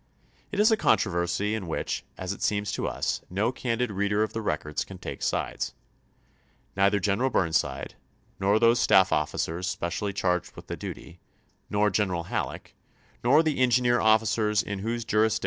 [0.51, 4.33] It is a controversy in which, as it seems to us, no candid reader of
[4.33, 5.75] the records can take sides.
[6.75, 7.93] Neither General Burnside,
[8.39, 11.19] nor those staff officers specially charged with the duty,
[11.69, 12.73] nor General Halleck,
[13.23, 15.39] nor the engineer officers in whose jurisdiction the Chap.